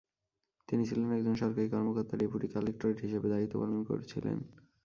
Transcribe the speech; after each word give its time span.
তিনি 0.67 0.83
ছিলেন 0.85 1.09
একজন 1.11 1.35
সরকারি 1.35 1.67
কর্মকর্তা, 1.69 2.13
ডেপুটী 2.17 2.47
কালেকটরেট 2.47 2.97
হিসাবে 3.01 3.27
দায়িত্ব 3.29 3.55
পালন 3.59 3.79
করেছিলেন। 3.83 4.37